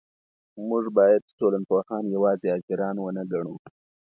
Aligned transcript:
موږ 0.69 0.83
باید 0.97 1.21
ټولنپوهان 1.39 2.03
یوازې 2.15 2.47
اجیران 2.57 2.95
ونه 2.99 3.23
ګڼو. 3.31 3.55